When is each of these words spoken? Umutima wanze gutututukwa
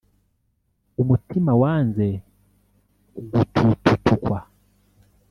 Umutima 1.01 1.51
wanze 1.61 2.07
gutututukwa 3.31 4.39